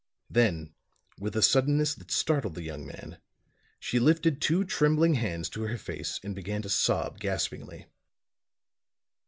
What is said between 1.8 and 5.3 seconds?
that startled the young man she lifted two trembling